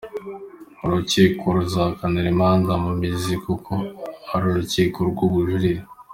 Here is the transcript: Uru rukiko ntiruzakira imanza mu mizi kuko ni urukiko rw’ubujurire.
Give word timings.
Uru 0.83 0.93
rukiko 0.99 1.45
ntiruzakira 1.51 2.27
imanza 2.33 2.73
mu 2.83 2.91
mizi 2.99 3.33
kuko 3.45 3.71
ni 4.35 4.45
urukiko 4.49 4.99
rw’ubujurire. 5.09 5.83